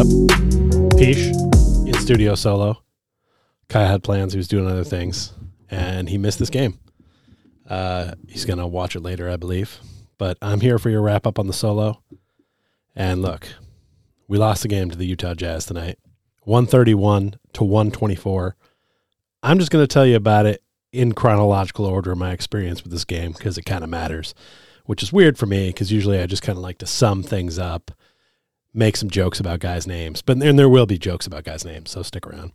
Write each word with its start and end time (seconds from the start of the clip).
up? 0.00 0.06
In 0.98 1.94
studio 1.94 2.34
solo. 2.34 2.82
Kai 3.68 3.86
had 3.86 4.02
plans. 4.02 4.32
He 4.32 4.38
was 4.38 4.48
doing 4.48 4.66
other 4.66 4.84
things, 4.84 5.34
and 5.70 6.08
he 6.08 6.16
missed 6.16 6.38
this 6.38 6.48
game. 6.48 6.78
Uh, 7.68 8.12
he's 8.26 8.46
gonna 8.46 8.66
watch 8.66 8.96
it 8.96 9.00
later, 9.00 9.28
I 9.28 9.36
believe. 9.36 9.78
But 10.16 10.38
I'm 10.40 10.60
here 10.60 10.78
for 10.78 10.88
your 10.88 11.02
wrap 11.02 11.26
up 11.26 11.38
on 11.38 11.48
the 11.48 11.52
solo. 11.52 12.02
And 12.96 13.20
look, 13.20 13.48
we 14.26 14.38
lost 14.38 14.62
the 14.62 14.68
game 14.68 14.90
to 14.90 14.96
the 14.96 15.06
Utah 15.06 15.34
Jazz 15.34 15.66
tonight, 15.66 15.98
131 16.44 17.34
to 17.52 17.64
124. 17.64 18.56
I'm 19.42 19.58
just 19.58 19.70
to 19.86 19.92
tell 19.92 20.06
you 20.06 20.16
about 20.16 20.46
it 20.46 20.62
in 20.92 21.12
chronological 21.12 21.84
order 21.84 22.10
my 22.18 22.32
experience 22.32 22.82
with 22.82 22.92
this 22.92 23.04
game 23.04 23.32
because 23.32 23.58
it 23.58 23.64
kind 23.64 23.84
of 23.84 23.90
matters, 23.90 24.34
which 24.86 25.02
is 25.02 25.12
weird 25.12 25.36
for 25.36 25.46
me 25.46 25.68
because 25.68 25.92
usually 25.92 26.18
I 26.20 26.26
just 26.26 26.42
kind 26.42 26.56
of 26.56 26.62
like 26.62 26.78
to 26.78 26.86
sum 26.86 27.22
things 27.22 27.58
up, 27.58 27.90
make 28.72 28.96
some 28.96 29.10
jokes 29.10 29.40
about 29.40 29.60
guys' 29.60 29.86
names, 29.86 30.22
but 30.22 30.42
and 30.42 30.58
there 30.58 30.68
will 30.68 30.86
be 30.86 30.98
jokes 30.98 31.26
about 31.26 31.44
guys' 31.44 31.64
names, 31.64 31.90
so 31.90 32.02
stick 32.02 32.26
around. 32.26 32.52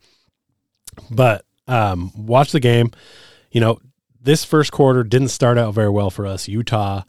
But 1.10 1.46
um, 1.68 2.12
watch 2.16 2.52
the 2.52 2.60
game. 2.60 2.92
You 3.52 3.62
know, 3.62 3.80
this 4.22 4.46
first 4.46 4.72
quarter 4.72 5.04
didn't 5.04 5.30
start 5.30 5.58
out 5.58 5.74
very 5.74 5.90
well 5.90 6.10
for 6.10 6.26
us. 6.26 6.48
Utah 6.48 7.04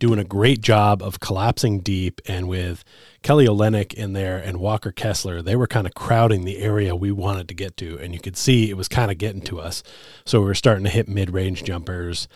doing 0.00 0.18
a 0.18 0.24
great 0.24 0.60
job 0.60 1.02
of 1.02 1.20
collapsing 1.20 1.80
deep 1.80 2.20
and 2.26 2.48
with 2.48 2.82
Kelly 3.22 3.46
Olynyk 3.46 3.92
in 3.92 4.14
there 4.14 4.38
and 4.38 4.58
Walker 4.58 4.90
Kessler, 4.90 5.42
they 5.42 5.54
were 5.54 5.66
kind 5.66 5.86
of 5.86 5.94
crowding 5.94 6.44
the 6.44 6.58
area 6.58 6.96
we 6.96 7.12
wanted 7.12 7.48
to 7.48 7.54
get 7.54 7.76
to. 7.76 7.98
And 7.98 8.14
you 8.14 8.20
could 8.20 8.36
see 8.36 8.70
it 8.70 8.78
was 8.78 8.88
kind 8.88 9.10
of 9.10 9.18
getting 9.18 9.42
to 9.42 9.60
us. 9.60 9.82
So 10.24 10.40
we 10.40 10.46
were 10.46 10.54
starting 10.54 10.84
to 10.84 10.90
hit 10.90 11.06
mid 11.06 11.30
range 11.30 11.62
jumpers. 11.62 12.26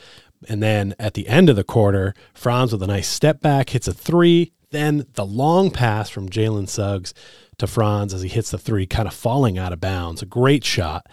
And 0.47 0.63
then 0.63 0.95
at 0.99 1.15
the 1.15 1.27
end 1.27 1.49
of 1.49 1.57
the 1.57 1.65
quarter, 1.65 2.15
Franz 2.35 2.71
with 2.71 2.83
a 2.83 2.87
nice 2.87 3.09
step 3.09 3.41
back 3.41 3.71
hits 3.71 3.89
a 3.89 3.95
three. 3.95 4.53
Then 4.75 5.07
the 5.15 5.25
long 5.25 5.71
pass 5.71 6.11
from 6.11 6.29
Jalen 6.29 6.69
Suggs 6.69 7.15
to 7.59 7.69
Franz 7.69 8.13
as 8.13 8.23
he 8.23 8.29
hits 8.29 8.51
the 8.51 8.59
three, 8.59 8.87
kind 8.87 9.07
of 9.07 9.15
falling 9.15 9.57
out 9.57 9.73
of 9.73 9.81
bounds. 9.81 10.21
A 10.21 10.27
great 10.27 10.65
shot. 10.65 11.07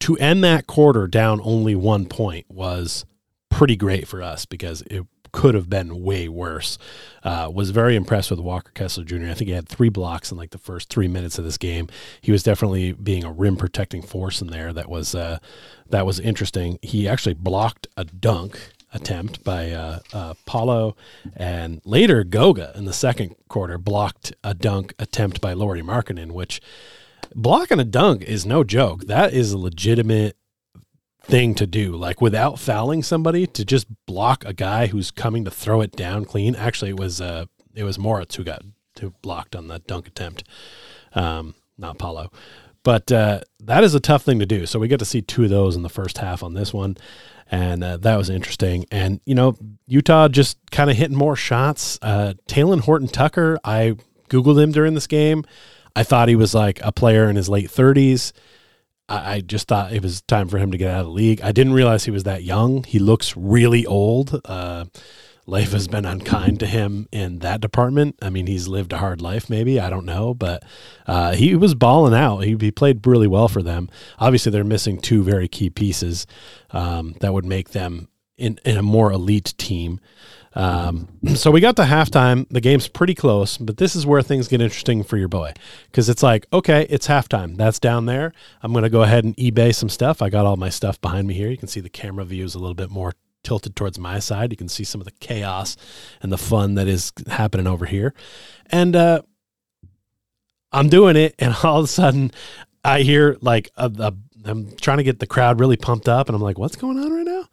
To 0.00 0.16
end 0.18 0.44
that 0.44 0.68
quarter 0.68 1.08
down 1.08 1.40
only 1.42 1.74
one 1.74 2.06
point 2.06 2.46
was 2.48 3.04
pretty 3.50 3.74
great 3.74 4.06
for 4.06 4.22
us 4.22 4.46
because 4.46 4.82
it 4.82 5.04
could 5.32 5.56
have 5.56 5.68
been 5.68 6.02
way 6.02 6.28
worse. 6.28 6.78
Uh, 7.24 7.50
was 7.52 7.70
very 7.70 7.96
impressed 7.96 8.30
with 8.30 8.38
Walker 8.38 8.70
Kessler 8.72 9.02
Jr. 9.02 9.26
I 9.26 9.34
think 9.34 9.48
he 9.48 9.50
had 9.50 9.68
three 9.68 9.88
blocks 9.88 10.30
in 10.30 10.38
like 10.38 10.50
the 10.50 10.58
first 10.58 10.88
three 10.88 11.08
minutes 11.08 11.40
of 11.40 11.44
this 11.44 11.58
game. 11.58 11.88
He 12.20 12.30
was 12.30 12.44
definitely 12.44 12.92
being 12.92 13.24
a 13.24 13.32
rim 13.32 13.56
protecting 13.56 14.02
force 14.02 14.40
in 14.40 14.46
there. 14.46 14.72
That 14.72 14.88
was 14.88 15.16
uh, 15.16 15.38
that 15.90 16.06
was 16.06 16.20
interesting. 16.20 16.78
He 16.82 17.08
actually 17.08 17.34
blocked 17.34 17.88
a 17.96 18.04
dunk 18.04 18.74
attempt 18.92 19.44
by 19.44 19.70
uh, 19.70 20.00
uh, 20.12 20.34
Paolo, 20.46 20.96
and 21.36 21.80
later 21.84 22.24
Goga 22.24 22.72
in 22.74 22.84
the 22.84 22.92
second 22.92 23.34
quarter 23.48 23.78
blocked 23.78 24.32
a 24.42 24.54
dunk 24.54 24.94
attempt 24.98 25.40
by 25.40 25.52
Lauri 25.52 25.82
Markkanen, 25.82 26.32
which 26.32 26.60
blocking 27.34 27.80
a 27.80 27.84
dunk 27.84 28.22
is 28.22 28.46
no 28.46 28.64
joke. 28.64 29.04
That 29.04 29.32
is 29.32 29.52
a 29.52 29.58
legitimate 29.58 30.36
thing 31.22 31.54
to 31.56 31.66
do, 31.66 31.94
like 31.94 32.20
without 32.20 32.58
fouling 32.58 33.02
somebody, 33.02 33.46
to 33.46 33.64
just 33.64 33.86
block 34.06 34.44
a 34.44 34.54
guy 34.54 34.86
who's 34.86 35.10
coming 35.10 35.44
to 35.44 35.50
throw 35.50 35.80
it 35.80 35.92
down 35.92 36.24
clean. 36.24 36.54
Actually, 36.56 36.90
it 36.90 36.98
was 36.98 37.20
uh, 37.20 37.44
it 37.74 37.84
was 37.84 37.98
Moritz 37.98 38.36
who 38.36 38.44
got 38.44 38.62
who 39.00 39.10
blocked 39.22 39.54
on 39.54 39.68
that 39.68 39.86
dunk 39.86 40.08
attempt, 40.08 40.44
um, 41.14 41.54
not 41.76 41.98
Paolo. 41.98 42.32
But 42.88 43.12
uh, 43.12 43.40
that 43.64 43.84
is 43.84 43.94
a 43.94 44.00
tough 44.00 44.22
thing 44.22 44.38
to 44.38 44.46
do. 44.46 44.64
So 44.64 44.78
we 44.78 44.88
get 44.88 44.98
to 45.00 45.04
see 45.04 45.20
two 45.20 45.44
of 45.44 45.50
those 45.50 45.76
in 45.76 45.82
the 45.82 45.90
first 45.90 46.16
half 46.16 46.42
on 46.42 46.54
this 46.54 46.72
one, 46.72 46.96
and 47.50 47.84
uh, 47.84 47.98
that 47.98 48.16
was 48.16 48.30
interesting. 48.30 48.86
And 48.90 49.20
you 49.26 49.34
know, 49.34 49.58
Utah 49.86 50.28
just 50.28 50.56
kind 50.70 50.88
of 50.88 50.96
hitting 50.96 51.14
more 51.14 51.36
shots. 51.36 51.98
Uh, 52.00 52.32
Talen 52.48 52.80
Horton 52.80 53.08
Tucker, 53.08 53.58
I 53.62 53.96
googled 54.30 54.58
him 54.58 54.72
during 54.72 54.94
this 54.94 55.06
game. 55.06 55.44
I 55.94 56.02
thought 56.02 56.30
he 56.30 56.34
was 56.34 56.54
like 56.54 56.80
a 56.82 56.90
player 56.90 57.28
in 57.28 57.36
his 57.36 57.50
late 57.50 57.70
thirties. 57.70 58.32
I, 59.06 59.34
I 59.34 59.40
just 59.42 59.68
thought 59.68 59.92
it 59.92 60.02
was 60.02 60.22
time 60.22 60.48
for 60.48 60.56
him 60.56 60.70
to 60.72 60.78
get 60.78 60.90
out 60.90 61.00
of 61.00 61.06
the 61.08 61.12
league. 61.12 61.42
I 61.42 61.52
didn't 61.52 61.74
realize 61.74 62.06
he 62.06 62.10
was 62.10 62.24
that 62.24 62.42
young. 62.42 62.84
He 62.84 62.98
looks 62.98 63.36
really 63.36 63.84
old. 63.84 64.40
Uh, 64.46 64.86
life 65.48 65.72
has 65.72 65.88
been 65.88 66.04
unkind 66.04 66.60
to 66.60 66.66
him 66.66 67.08
in 67.10 67.38
that 67.38 67.60
department. 67.60 68.16
I 68.20 68.28
mean, 68.28 68.46
he's 68.46 68.68
lived 68.68 68.92
a 68.92 68.98
hard 68.98 69.22
life, 69.22 69.48
maybe. 69.48 69.80
I 69.80 69.88
don't 69.88 70.04
know. 70.04 70.34
But 70.34 70.62
uh, 71.06 71.34
he 71.34 71.56
was 71.56 71.74
balling 71.74 72.14
out. 72.14 72.40
He, 72.40 72.56
he, 72.60 72.70
played 72.70 73.04
really 73.06 73.26
well 73.26 73.48
for 73.48 73.62
them. 73.62 73.88
Obviously, 74.18 74.52
they're 74.52 74.62
missing 74.62 75.00
two 75.00 75.22
very 75.22 75.48
key 75.48 75.70
pieces 75.70 76.26
um, 76.70 77.14
that 77.20 77.32
would 77.32 77.46
make 77.46 77.70
them 77.70 78.08
in, 78.36 78.60
in 78.64 78.76
a 78.76 78.82
more 78.82 79.10
elite 79.10 79.54
team. 79.56 80.00
Um, 80.52 81.08
so 81.34 81.50
we 81.50 81.60
got 81.60 81.76
to 81.76 81.82
halftime. 81.82 82.46
The 82.50 82.60
game's 82.60 82.86
pretty 82.86 83.14
close, 83.14 83.56
but 83.56 83.78
this 83.78 83.96
is 83.96 84.04
where 84.04 84.20
things 84.20 84.48
get 84.48 84.60
interesting 84.60 85.02
for 85.02 85.16
your 85.16 85.28
boy 85.28 85.54
because 85.86 86.10
it's 86.10 86.22
like, 86.22 86.46
okay, 86.52 86.86
it's 86.90 87.08
halftime. 87.08 87.56
That's 87.56 87.78
down 87.78 88.04
there. 88.04 88.32
I'm 88.62 88.72
going 88.72 88.84
to 88.84 88.90
go 88.90 89.02
ahead 89.02 89.24
and 89.24 89.34
eBay 89.38 89.74
some 89.74 89.88
stuff. 89.88 90.20
I 90.20 90.28
got 90.28 90.44
all 90.44 90.58
my 90.58 90.68
stuff 90.68 91.00
behind 91.00 91.26
me 91.26 91.32
here. 91.32 91.48
You 91.48 91.56
can 91.56 91.68
see 91.68 91.80
the 91.80 91.88
camera 91.88 92.26
view 92.26 92.44
is 92.44 92.54
a 92.54 92.58
little 92.58 92.74
bit 92.74 92.90
more 92.90 93.14
tilted 93.48 93.74
towards 93.74 93.98
my 93.98 94.18
side. 94.18 94.52
You 94.52 94.58
can 94.58 94.68
see 94.68 94.84
some 94.84 95.00
of 95.00 95.06
the 95.06 95.12
chaos 95.20 95.74
and 96.20 96.30
the 96.30 96.36
fun 96.36 96.74
that 96.74 96.86
is 96.86 97.12
happening 97.28 97.66
over 97.66 97.86
here. 97.86 98.12
And 98.66 98.94
uh, 98.94 99.22
I'm 100.70 100.90
doing 100.90 101.16
it, 101.16 101.34
and 101.38 101.56
all 101.64 101.78
of 101.78 101.84
a 101.86 101.88
sudden, 101.88 102.30
I 102.84 103.00
hear 103.00 103.38
like 103.40 103.70
a, 103.76 103.90
a, 103.98 104.12
I'm 104.44 104.76
trying 104.76 104.98
to 104.98 105.02
get 105.02 105.18
the 105.18 105.26
crowd 105.26 105.60
really 105.60 105.78
pumped 105.78 106.10
up, 106.10 106.28
and 106.28 106.36
I'm 106.36 106.42
like, 106.42 106.58
what's 106.58 106.76
going 106.76 106.98
on 106.98 107.10
right 107.10 107.24
now? 107.24 107.48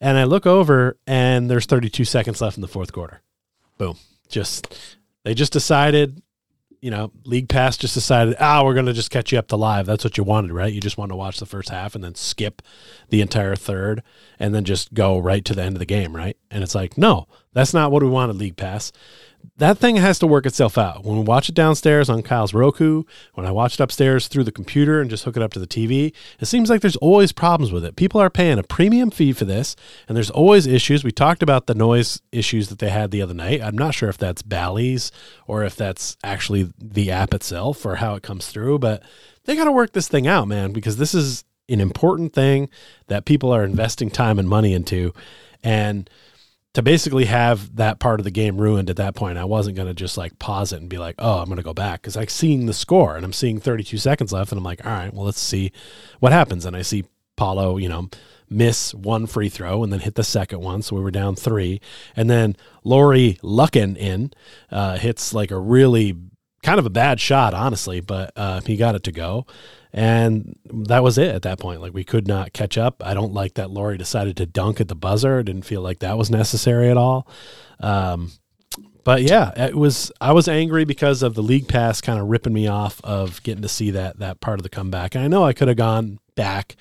And 0.00 0.16
I 0.16 0.24
look 0.24 0.46
over 0.46 0.96
and 1.06 1.48
there's 1.48 1.66
32 1.66 2.04
seconds 2.04 2.40
left 2.40 2.56
in 2.56 2.60
the 2.60 2.68
fourth 2.68 2.92
quarter. 2.92 3.22
Boom. 3.78 3.96
Just, 4.28 4.96
they 5.24 5.32
just 5.32 5.52
decided, 5.52 6.22
you 6.82 6.90
know, 6.90 7.12
League 7.24 7.48
Pass 7.48 7.76
just 7.76 7.94
decided, 7.94 8.34
ah, 8.40 8.64
we're 8.64 8.74
going 8.74 8.86
to 8.86 8.92
just 8.92 9.10
catch 9.10 9.30
you 9.30 9.38
up 9.38 9.46
to 9.48 9.56
live. 9.56 9.86
That's 9.86 10.02
what 10.02 10.18
you 10.18 10.24
wanted, 10.24 10.52
right? 10.52 10.72
You 10.72 10.80
just 10.80 10.98
want 10.98 11.12
to 11.12 11.16
watch 11.16 11.38
the 11.38 11.46
first 11.46 11.70
half 11.70 11.94
and 11.94 12.02
then 12.02 12.16
skip 12.16 12.60
the 13.08 13.20
entire 13.20 13.54
third 13.54 14.02
and 14.38 14.52
then 14.52 14.64
just 14.64 14.92
go 14.92 15.16
right 15.18 15.44
to 15.44 15.54
the 15.54 15.62
end 15.62 15.76
of 15.76 15.78
the 15.78 15.86
game, 15.86 16.14
right? 16.14 16.36
And 16.50 16.64
it's 16.64 16.74
like, 16.74 16.98
no, 16.98 17.28
that's 17.52 17.72
not 17.72 17.92
what 17.92 18.02
we 18.02 18.08
wanted, 18.08 18.36
League 18.36 18.56
Pass 18.56 18.90
that 19.56 19.78
thing 19.78 19.96
has 19.96 20.18
to 20.18 20.26
work 20.26 20.46
itself 20.46 20.76
out. 20.76 21.04
When 21.04 21.18
we 21.18 21.24
watch 21.24 21.48
it 21.48 21.54
downstairs 21.54 22.08
on 22.08 22.22
Kyle's 22.22 22.54
Roku, 22.54 23.04
when 23.34 23.46
I 23.46 23.52
watch 23.52 23.74
it 23.74 23.80
upstairs 23.80 24.28
through 24.28 24.44
the 24.44 24.52
computer 24.52 25.00
and 25.00 25.10
just 25.10 25.24
hook 25.24 25.36
it 25.36 25.42
up 25.42 25.52
to 25.52 25.58
the 25.58 25.66
TV, 25.66 26.12
it 26.40 26.46
seems 26.46 26.70
like 26.70 26.80
there's 26.80 26.96
always 26.96 27.32
problems 27.32 27.72
with 27.72 27.84
it. 27.84 27.96
People 27.96 28.20
are 28.20 28.30
paying 28.30 28.58
a 28.58 28.62
premium 28.62 29.10
fee 29.10 29.32
for 29.32 29.44
this, 29.44 29.76
and 30.08 30.16
there's 30.16 30.30
always 30.30 30.66
issues. 30.66 31.04
We 31.04 31.12
talked 31.12 31.42
about 31.42 31.66
the 31.66 31.74
noise 31.74 32.20
issues 32.32 32.68
that 32.68 32.78
they 32.78 32.90
had 32.90 33.10
the 33.10 33.22
other 33.22 33.34
night. 33.34 33.62
I'm 33.62 33.78
not 33.78 33.94
sure 33.94 34.08
if 34.08 34.18
that's 34.18 34.42
Bally's 34.42 35.12
or 35.46 35.64
if 35.64 35.76
that's 35.76 36.16
actually 36.24 36.72
the 36.78 37.10
app 37.10 37.34
itself 37.34 37.84
or 37.86 37.96
how 37.96 38.14
it 38.14 38.22
comes 38.22 38.48
through, 38.48 38.78
but 38.78 39.02
they 39.44 39.56
got 39.56 39.64
to 39.64 39.72
work 39.72 39.92
this 39.92 40.08
thing 40.08 40.26
out, 40.26 40.48
man, 40.48 40.72
because 40.72 40.96
this 40.96 41.14
is 41.14 41.44
an 41.68 41.80
important 41.80 42.32
thing 42.32 42.68
that 43.08 43.24
people 43.24 43.52
are 43.52 43.64
investing 43.64 44.10
time 44.10 44.38
and 44.38 44.48
money 44.48 44.72
into. 44.74 45.12
And 45.62 46.08
to 46.74 46.82
basically 46.82 47.26
have 47.26 47.76
that 47.76 47.98
part 47.98 48.18
of 48.18 48.24
the 48.24 48.30
game 48.30 48.56
ruined 48.56 48.88
at 48.88 48.96
that 48.96 49.14
point, 49.14 49.36
I 49.36 49.44
wasn't 49.44 49.76
going 49.76 49.88
to 49.88 49.94
just 49.94 50.16
like 50.16 50.38
pause 50.38 50.72
it 50.72 50.80
and 50.80 50.88
be 50.88 50.98
like, 50.98 51.16
oh, 51.18 51.38
I'm 51.38 51.46
going 51.46 51.58
to 51.58 51.62
go 51.62 51.74
back 51.74 52.00
because 52.00 52.16
I'm 52.16 52.28
seeing 52.28 52.66
the 52.66 52.72
score 52.72 53.14
and 53.16 53.24
I'm 53.24 53.32
seeing 53.32 53.60
32 53.60 53.98
seconds 53.98 54.32
left 54.32 54.52
and 54.52 54.58
I'm 54.58 54.64
like, 54.64 54.84
all 54.84 54.92
right, 54.92 55.12
well, 55.12 55.26
let's 55.26 55.40
see 55.40 55.72
what 56.20 56.32
happens. 56.32 56.64
And 56.64 56.74
I 56.74 56.82
see 56.82 57.04
Paolo, 57.36 57.76
you 57.76 57.88
know, 57.88 58.08
miss 58.48 58.94
one 58.94 59.26
free 59.26 59.48
throw 59.48 59.82
and 59.82 59.92
then 59.92 60.00
hit 60.00 60.14
the 60.14 60.24
second 60.24 60.60
one. 60.60 60.80
So 60.82 60.96
we 60.96 61.02
were 61.02 61.10
down 61.10 61.34
three. 61.34 61.80
And 62.16 62.30
then 62.30 62.56
Lauri 62.84 63.38
Markkanen 63.42 64.32
uh, 64.70 64.96
hits 64.96 65.34
like 65.34 65.50
a 65.50 65.58
really 65.58 66.16
kind 66.62 66.78
of 66.78 66.86
a 66.86 66.90
bad 66.90 67.20
shot, 67.20 67.54
honestly, 67.54 68.00
but 68.00 68.32
uh, 68.36 68.60
he 68.60 68.76
got 68.76 68.94
it 68.94 69.02
to 69.04 69.12
go. 69.12 69.46
And 69.92 70.58
that 70.64 71.02
was 71.02 71.18
it 71.18 71.34
at 71.34 71.42
that 71.42 71.58
point. 71.58 71.80
Like 71.82 71.92
we 71.92 72.04
could 72.04 72.26
not 72.26 72.52
catch 72.52 72.78
up. 72.78 73.02
I 73.04 73.12
don't 73.14 73.34
like 73.34 73.54
that 73.54 73.70
Lauri 73.70 73.98
decided 73.98 74.36
to 74.38 74.46
dunk 74.46 74.80
at 74.80 74.88
the 74.88 74.94
buzzer. 74.94 75.42
Didn't 75.42 75.66
feel 75.66 75.82
like 75.82 75.98
that 75.98 76.16
was 76.16 76.30
necessary 76.30 76.90
at 76.90 76.96
all. 76.96 77.28
Um, 77.80 78.32
but 79.04 79.22
yeah, 79.22 79.52
it 79.56 79.74
was. 79.74 80.12
I 80.20 80.32
was 80.32 80.48
angry 80.48 80.84
because 80.84 81.22
of 81.22 81.34
the 81.34 81.42
league 81.42 81.68
pass 81.68 82.00
kind 82.00 82.20
of 82.20 82.28
ripping 82.28 82.52
me 82.52 82.68
off 82.68 83.00
of 83.02 83.42
getting 83.42 83.62
to 83.62 83.68
see 83.68 83.90
that 83.90 84.20
that 84.20 84.40
part 84.40 84.58
of 84.58 84.62
the 84.62 84.68
comeback. 84.68 85.14
And 85.14 85.24
I 85.24 85.28
know 85.28 85.44
I 85.44 85.52
could 85.52 85.68
have 85.68 85.76
gone 85.76 86.20
back 86.36 86.76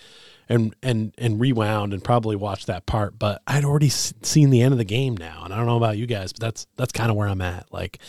and 0.47 0.75
and 0.83 1.13
and 1.17 1.39
rewound 1.39 1.93
and 1.93 2.03
probably 2.03 2.35
watched 2.35 2.67
that 2.67 2.85
part, 2.85 3.17
but 3.17 3.41
I'd 3.47 3.65
already 3.65 3.89
seen 3.89 4.51
the 4.51 4.61
end 4.61 4.73
of 4.73 4.77
the 4.77 4.85
game 4.85 5.17
now. 5.17 5.41
And 5.43 5.53
I 5.53 5.57
don't 5.57 5.65
know 5.65 5.77
about 5.77 5.97
you 5.97 6.05
guys, 6.05 6.31
but 6.31 6.41
that's 6.41 6.67
that's 6.77 6.93
kind 6.93 7.09
of 7.09 7.17
where 7.17 7.27
I'm 7.27 7.41
at. 7.41 7.73
Like 7.73 7.99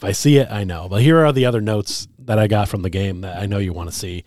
if 0.00 0.04
I 0.04 0.12
see 0.12 0.38
it, 0.38 0.50
I 0.50 0.64
know. 0.64 0.88
But 0.88 1.02
here 1.02 1.22
are 1.22 1.30
the 1.30 1.44
other 1.44 1.60
notes 1.60 2.08
that 2.20 2.38
I 2.38 2.46
got 2.46 2.70
from 2.70 2.80
the 2.80 2.88
game 2.88 3.20
that 3.20 3.36
I 3.36 3.44
know 3.44 3.58
you 3.58 3.74
want 3.74 3.90
to 3.90 3.94
see. 3.94 4.24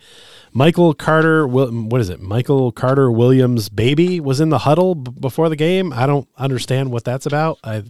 Michael 0.52 0.94
Carter, 0.94 1.48
what 1.48 2.00
is 2.00 2.10
it? 2.10 2.20
Michael 2.20 2.70
Carter 2.70 3.10
Williams' 3.10 3.68
baby 3.68 4.20
was 4.20 4.40
in 4.40 4.50
the 4.50 4.58
huddle 4.58 4.94
b- 4.94 5.10
before 5.18 5.48
the 5.48 5.56
game. 5.56 5.92
I 5.92 6.06
don't 6.06 6.28
understand 6.36 6.92
what 6.92 7.02
that's 7.02 7.26
about. 7.26 7.58
I 7.64 7.82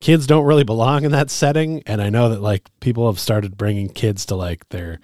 kids 0.00 0.26
don't 0.26 0.46
really 0.46 0.64
belong 0.64 1.04
in 1.04 1.12
that 1.12 1.30
setting, 1.30 1.80
and 1.86 2.02
I 2.02 2.10
know 2.10 2.28
that 2.30 2.42
like 2.42 2.68
people 2.80 3.06
have 3.06 3.20
started 3.20 3.56
bringing 3.56 3.88
kids 3.88 4.26
to 4.26 4.34
like 4.34 4.68
their 4.70 4.98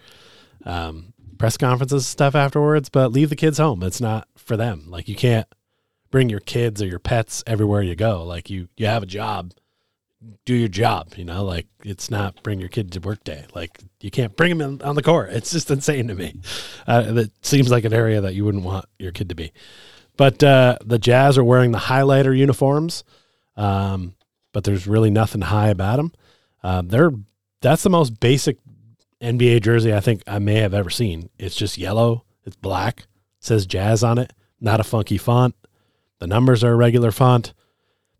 um, 0.64 1.12
press 1.38 1.56
conferences 1.56 2.04
stuff 2.04 2.34
afterwards. 2.34 2.88
But 2.88 3.12
leave 3.12 3.30
the 3.30 3.36
kids 3.36 3.58
home. 3.58 3.84
It's 3.84 4.00
not 4.00 4.26
for 4.34 4.56
them. 4.56 4.86
Like 4.88 5.08
you 5.08 5.14
can't 5.14 5.46
bring 6.10 6.30
your 6.30 6.40
kids 6.40 6.82
or 6.82 6.86
your 6.86 6.98
pets 6.98 7.44
everywhere 7.46 7.82
you 7.82 7.94
go. 7.94 8.24
Like 8.24 8.50
you, 8.50 8.66
you 8.76 8.86
have 8.86 9.04
a 9.04 9.06
job 9.06 9.52
do 10.44 10.54
your 10.54 10.68
job. 10.68 11.14
You 11.16 11.24
know, 11.24 11.44
like 11.44 11.66
it's 11.84 12.10
not 12.10 12.42
bring 12.42 12.60
your 12.60 12.68
kid 12.68 12.92
to 12.92 13.00
work 13.00 13.24
day. 13.24 13.46
Like 13.54 13.78
you 14.00 14.10
can't 14.10 14.36
bring 14.36 14.50
him 14.50 14.60
in, 14.60 14.82
on 14.82 14.94
the 14.94 15.02
court. 15.02 15.30
It's 15.30 15.50
just 15.50 15.70
insane 15.70 16.08
to 16.08 16.14
me. 16.14 16.40
Uh, 16.86 17.12
that 17.12 17.44
seems 17.44 17.70
like 17.70 17.84
an 17.84 17.94
area 17.94 18.20
that 18.20 18.34
you 18.34 18.44
wouldn't 18.44 18.64
want 18.64 18.86
your 18.98 19.12
kid 19.12 19.28
to 19.30 19.34
be. 19.34 19.52
But 20.16 20.42
uh, 20.42 20.76
the 20.84 20.98
Jazz 20.98 21.38
are 21.38 21.44
wearing 21.44 21.72
the 21.72 21.78
highlighter 21.78 22.36
uniforms, 22.36 23.04
um, 23.56 24.14
but 24.52 24.64
there's 24.64 24.86
really 24.86 25.10
nothing 25.10 25.40
high 25.40 25.68
about 25.68 25.96
them. 25.96 26.12
Uh, 26.62 26.82
they're 26.84 27.12
that's 27.62 27.82
the 27.82 27.90
most 27.90 28.20
basic 28.20 28.58
NBA 29.22 29.62
jersey 29.62 29.94
I 29.94 30.00
think 30.00 30.22
I 30.26 30.38
may 30.38 30.56
have 30.56 30.74
ever 30.74 30.90
seen. 30.90 31.30
It's 31.38 31.54
just 31.54 31.78
yellow. 31.78 32.24
It's 32.44 32.56
black. 32.56 33.00
It 33.00 33.06
says 33.44 33.66
Jazz 33.66 34.02
on 34.02 34.18
it. 34.18 34.32
Not 34.60 34.80
a 34.80 34.84
funky 34.84 35.18
font. 35.18 35.54
The 36.18 36.26
numbers 36.26 36.62
are 36.64 36.72
a 36.72 36.76
regular 36.76 37.10
font. 37.10 37.54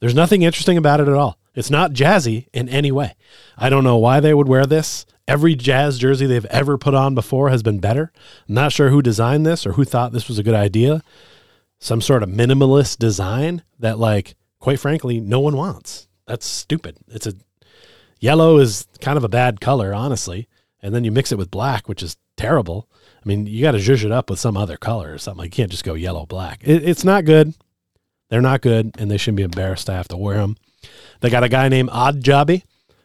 There's 0.01 0.15
nothing 0.15 0.43
interesting 0.43 0.79
about 0.79 1.01
it 1.01 1.09
at 1.09 1.15
all. 1.15 1.39
It's 1.55 1.71
not 1.71 1.93
jazzy 1.93 2.47
in 2.53 2.69
any 2.69 2.93
way. 2.93 3.15
I 3.57 3.69
don't 3.69 3.85
know 3.85 3.97
why 3.97 4.21
they 4.21 4.35
would 4.35 4.49
wear 4.49 4.67
this. 4.67 5.05
Every 5.27 5.55
jazz 5.55 5.99
jersey 5.99 6.27
they've 6.27 6.45
ever 6.47 6.79
put 6.79 6.95
on 6.95 7.15
before 7.15 7.51
has 7.51 7.63
been 7.63 7.79
better. 7.79 8.13
I'm 8.49 8.55
not 8.55 8.73
sure 8.73 8.91
who 8.91 9.03
designed 9.03 9.47
this 9.47 9.67
or 9.67 9.73
who 9.73 9.85
thought 9.85 10.13
this 10.13 10.29
was 10.29 10.39
a 10.39 10.43
good 10.43 10.55
idea. 10.55 11.03
Some 11.79 12.01
sort 12.01 12.23
of 12.23 12.29
minimalist 12.29 12.99
design 12.99 13.63
that, 13.79 13.99
like, 13.99 14.35
quite 14.59 14.81
frankly, 14.81 15.21
no 15.21 15.41
one 15.41 15.57
wants. 15.57 16.09
That's 16.27 16.47
stupid. 16.47 16.97
It's 17.09 17.27
a 17.27 17.35
yellow 18.19 18.59
is 18.59 18.87
kind 19.01 19.17
of 19.17 19.25
a 19.25 19.29
bad 19.29 19.61
color, 19.61 19.95
honestly. 19.95 20.49
And 20.83 20.95
then 20.95 21.05
you 21.05 21.11
mix 21.11 21.33
it 21.33 21.39
with 21.39 21.51
black, 21.51 21.89
which 21.89 22.03
is 22.03 22.17
terrible. 22.37 22.89
I 23.25 23.29
mean, 23.29 23.47
you 23.47 23.63
got 23.63 23.73
to 23.73 23.79
zhuzh 23.79 24.05
it 24.05 24.13
up 24.13 24.31
with 24.31 24.39
some 24.39 24.57
other 24.57 24.77
color 24.77 25.13
or 25.13 25.19
something. 25.19 25.45
You 25.45 25.51
can't 25.51 25.71
just 25.71 25.85
go 25.85 25.95
yellow 25.95 26.27
black. 26.27 26.63
It, 26.65 26.89
it's 26.89 27.05
not 27.05 27.25
good. 27.25 27.55
They're 28.31 28.41
not 28.41 28.63
good, 28.63 28.93
and 28.99 29.11
they 29.11 29.17
shouldn't 29.17 29.39
be 29.39 29.43
embarrassed 29.43 29.87
to 29.87 29.93
have 29.93 30.09
to 30.09 30.17
wear 30.17 30.39
them. 30.39 30.57
They 31.21 31.31
got 31.31 31.45
a 31.45 31.49
guy 31.49 31.69
named 31.69 31.91
Odd 31.93 32.29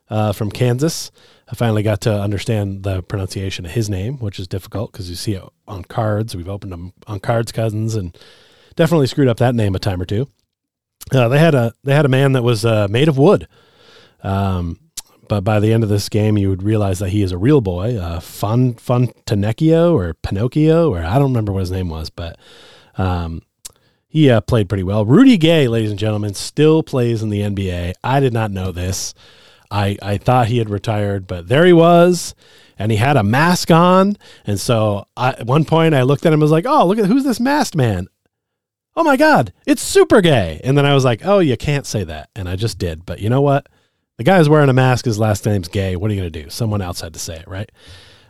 uh, 0.10 0.33
from 0.33 0.51
Kansas. 0.51 1.12
I 1.48 1.56
finally 1.56 1.83
got 1.83 2.01
to 2.01 2.22
understand 2.22 2.83
the 2.83 3.04
pronunciation 3.04 3.66
of 3.66 3.72
his 3.72 3.89
name, 3.89 4.18
which 4.18 4.39
is 4.39 4.48
difficult 4.48 4.92
because 4.92 5.10
you 5.10 5.16
see 5.16 5.33
it 5.33 5.44
on 5.68 5.83
cards. 5.83 6.36
We've 6.36 6.50
opened 6.50 6.72
them 6.72 6.94
on 7.06 7.19
cards, 7.19 7.51
cousins, 7.51 7.95
and 7.95 8.18
definitely 8.75 9.07
screwed 9.07 9.27
up 9.27 9.38
that 9.38 9.54
name 9.54 9.75
a 9.75 9.80
time 9.80 10.01
or 10.01 10.06
two. 10.06 10.27
Uh, 11.12 11.27
they 11.27 11.38
had 11.38 11.54
a 11.54 11.74
they 11.83 11.94
had 11.94 12.06
a 12.06 12.10
man 12.10 12.31
that 12.31 12.44
was 12.44 12.66
uh, 12.66 12.88
made 12.89 13.07
of 13.07 13.18
wood. 13.18 13.48
Um, 14.24 14.80
but 15.27 15.44
by 15.44 15.60
the 15.60 15.74
end 15.74 15.83
of 15.83 15.89
this 15.89 16.10
game, 16.10 16.38
you 16.38 16.50
would 16.50 16.63
realize 16.63 17.00
that 17.00 17.10
he 17.10 17.22
is 17.22 17.31
a 17.31 17.38
real 17.38 17.62
boy, 17.62 17.98
uh, 17.98 18.19
Fun 18.19 18.75
Fontenecchio 18.75 19.94
or 19.94 20.13
Pinocchio, 20.16 20.94
or 20.94 21.04
I 21.04 21.16
don't 21.16 21.30
remember 21.30 21.51
what 21.51 21.62
his 21.62 21.72
name 21.72 21.89
was, 21.89 22.10
but 22.10 22.38
um, 22.98 23.42
he 24.15 24.29
uh, 24.29 24.39
played 24.39 24.69
pretty 24.69 24.83
well. 24.83 25.03
Rudy 25.03 25.38
Gay, 25.38 25.67
ladies 25.67 25.89
and 25.89 26.00
gentlemen, 26.00 26.33
still 26.35 26.83
plays 26.83 27.21
in 27.21 27.27
the 27.27 27.41
NBA. 27.41 27.95
I 28.01 28.21
did 28.21 28.31
not 28.31 28.50
know 28.50 28.71
this. 28.71 29.13
I, 29.69 29.97
I 30.01 30.17
thought 30.17 30.47
he 30.47 30.59
had 30.59 30.69
retired, 30.69 31.27
but 31.27 31.50
there 31.50 31.65
he 31.65 31.73
was, 31.73 32.33
and 32.79 32.94
he 32.94 32.97
had 32.97 33.17
a 33.17 33.23
mask 33.23 33.71
on. 33.71 34.17
And 34.47 34.57
so 34.57 35.06
I, 35.17 35.31
at 35.31 35.45
one 35.45 35.65
point, 35.65 35.95
I 35.95 36.03
looked 36.03 36.25
at 36.25 36.29
him 36.29 36.35
and 36.35 36.44
was 36.44 36.51
like, 36.51 36.65
"Oh, 36.65 36.88
look 36.88 36.97
at 36.97 37.07
who's 37.07 37.25
this 37.25 37.41
masked 37.41 37.75
man? 37.75 38.07
Oh 38.95 39.03
my 39.03 39.17
God, 39.17 39.51
it's 39.67 39.81
super 39.81 40.21
gay!" 40.21 40.62
And 40.63 40.77
then 40.77 40.85
I 40.85 40.94
was 40.94 41.03
like, 41.03 41.25
"Oh, 41.25 41.39
you 41.39 41.57
can't 41.57 41.85
say 41.85 42.06
that," 42.06 42.29
and 42.38 42.47
I 42.47 42.56
just 42.56 42.77
did. 42.77 43.06
But 43.06 43.19
you 43.19 43.29
know 43.29 43.41
what? 43.41 43.67
The 44.15 44.23
guy's 44.23 44.47
wearing 44.47 44.69
a 44.69 44.73
mask. 44.73 45.03
His 45.03 45.19
last 45.19 45.45
name's 45.45 45.67
Gay. 45.67 45.97
What 45.97 46.09
are 46.09 46.13
you 46.13 46.21
going 46.21 46.31
to 46.31 46.44
do? 46.44 46.50
Someone 46.50 46.81
else 46.81 47.01
had 47.01 47.15
to 47.15 47.19
say 47.19 47.35
it, 47.35 47.50
right? 47.50 47.69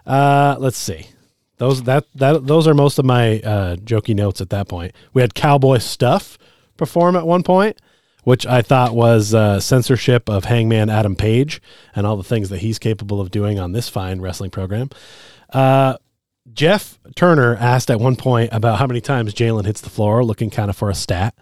Uh, 0.03 0.55
let's 0.57 0.77
see. 0.77 1.09
Those 1.57 1.83
that 1.83 2.05
that 2.15 2.47
those 2.47 2.67
are 2.67 2.73
most 2.73 2.99
of 2.99 3.05
my 3.05 3.39
uh, 3.39 3.75
jokey 3.77 4.15
notes 4.15 4.41
at 4.41 4.49
that 4.49 4.67
point. 4.67 4.93
We 5.13 5.21
had 5.21 5.33
Cowboy 5.33 5.77
Stuff 5.77 6.37
perform 6.77 7.15
at 7.15 7.25
one 7.25 7.43
point, 7.43 7.79
which 8.23 8.45
I 8.45 8.61
thought 8.61 8.93
was 8.93 9.33
uh, 9.33 9.59
censorship 9.59 10.29
of 10.29 10.45
Hangman 10.45 10.89
Adam 10.89 11.15
Page 11.15 11.61
and 11.95 12.05
all 12.05 12.17
the 12.17 12.23
things 12.23 12.49
that 12.49 12.59
he's 12.59 12.79
capable 12.79 13.21
of 13.21 13.31
doing 13.31 13.57
on 13.59 13.71
this 13.71 13.87
fine 13.87 14.19
wrestling 14.19 14.51
program. 14.51 14.89
Uh, 15.51 15.97
Jeff 16.53 16.99
Turner 17.15 17.55
asked 17.55 17.89
at 17.89 17.99
one 17.99 18.15
point 18.15 18.49
about 18.51 18.77
how 18.77 18.85
many 18.85 19.01
times 19.01 19.33
Jalen 19.33 19.65
hits 19.65 19.81
the 19.81 19.89
floor, 19.89 20.23
looking 20.23 20.49
kind 20.49 20.69
of 20.69 20.75
for 20.75 20.89
a 20.89 20.95
stat. 20.95 21.35